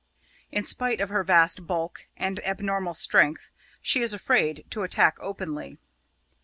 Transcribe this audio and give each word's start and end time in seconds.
In 0.51 0.63
spite 0.63 0.99
of 0.99 1.09
her 1.09 1.23
vast 1.23 1.67
bulk 1.67 2.07
and 2.17 2.43
abnormal 2.43 2.95
strength, 2.95 3.51
she 3.83 4.01
is 4.01 4.15
afraid 4.15 4.65
to 4.71 4.81
attack 4.81 5.15
openly. 5.19 5.77